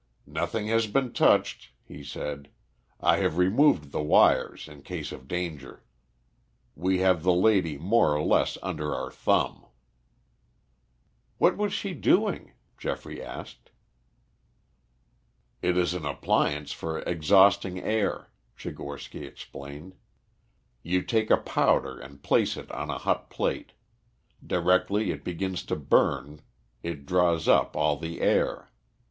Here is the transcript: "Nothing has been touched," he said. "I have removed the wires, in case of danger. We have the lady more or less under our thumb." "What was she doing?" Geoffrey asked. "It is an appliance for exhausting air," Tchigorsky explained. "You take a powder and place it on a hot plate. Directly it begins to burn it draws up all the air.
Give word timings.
"Nothing 0.25 0.65
has 0.69 0.87
been 0.87 1.13
touched," 1.13 1.69
he 1.83 2.03
said. 2.03 2.49
"I 3.01 3.17
have 3.17 3.37
removed 3.37 3.91
the 3.91 4.01
wires, 4.01 4.67
in 4.67 4.81
case 4.81 5.11
of 5.11 5.27
danger. 5.27 5.83
We 6.75 6.97
have 7.01 7.21
the 7.21 7.35
lady 7.35 7.77
more 7.77 8.15
or 8.15 8.23
less 8.23 8.57
under 8.63 8.95
our 8.95 9.11
thumb." 9.11 9.63
"What 11.37 11.55
was 11.55 11.71
she 11.71 11.93
doing?" 11.93 12.53
Geoffrey 12.79 13.21
asked. 13.21 13.69
"It 15.61 15.77
is 15.77 15.93
an 15.93 16.07
appliance 16.07 16.71
for 16.71 17.01
exhausting 17.03 17.79
air," 17.79 18.31
Tchigorsky 18.57 19.21
explained. 19.23 19.93
"You 20.81 21.03
take 21.03 21.29
a 21.29 21.37
powder 21.37 21.99
and 21.99 22.23
place 22.23 22.57
it 22.57 22.71
on 22.71 22.89
a 22.89 22.97
hot 22.97 23.29
plate. 23.29 23.73
Directly 24.43 25.11
it 25.11 25.23
begins 25.23 25.63
to 25.65 25.75
burn 25.75 26.41
it 26.81 27.05
draws 27.05 27.47
up 27.47 27.75
all 27.77 27.97
the 27.97 28.19
air. 28.19 28.71